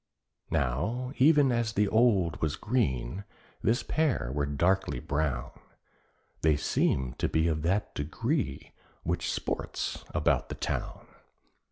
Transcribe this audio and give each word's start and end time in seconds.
Now 0.49 1.11
even 1.17 1.51
as 1.51 1.73
the 1.73 1.87
old 1.87 2.41
was 2.41 2.55
green, 2.55 3.23
this 3.61 3.83
pair 3.83 4.31
were 4.33 4.47
darkly 4.47 4.99
brown; 4.99 5.51
They 6.41 6.57
seemed 6.57 7.19
to 7.19 7.29
be 7.29 7.47
of 7.47 7.61
that 7.61 7.93
degree 7.93 8.71
which 9.03 9.31
sports 9.31 10.03
about 10.11 10.49
the 10.49 10.55
town. 10.55 11.05